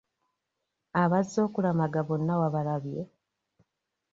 [1.03, 3.01] Abazze okulamaga bonna wabalabye?